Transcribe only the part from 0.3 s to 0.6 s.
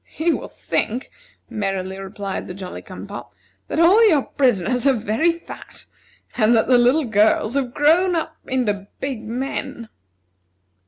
will